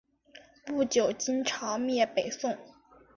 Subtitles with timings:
[0.65, 2.57] 不久金朝灭北宋。